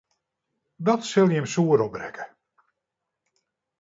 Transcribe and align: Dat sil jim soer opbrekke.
Dat 0.87 1.01
sil 1.09 1.27
jim 1.33 1.47
soer 1.53 1.79
opbrekke. 1.87 2.25